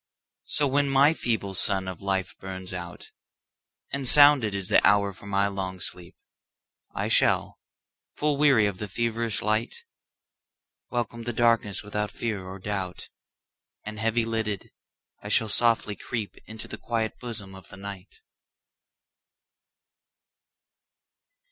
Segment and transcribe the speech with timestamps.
[0.45, 3.11] So when my feeble sun of life burns out,
[3.91, 7.59] And sounded is the hour for my long sleep,I shall,
[8.15, 9.83] full weary of the feverish light,
[10.89, 13.09] Welcome the darkness without fear or doubt,
[13.83, 14.71] And heavy lidded,
[15.21, 18.21] I shall softly creepInto the quiet bosom of the Night.